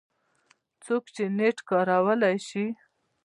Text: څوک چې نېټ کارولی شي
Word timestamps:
څوک 0.83 1.03
چې 1.15 1.23
نېټ 1.37 1.57
کارولی 1.69 2.35
شي 2.47 2.65